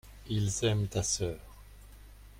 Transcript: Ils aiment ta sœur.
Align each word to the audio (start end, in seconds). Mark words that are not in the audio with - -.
Ils 0.29 0.65
aiment 0.65 0.87
ta 0.87 1.03
sœur. 1.03 1.37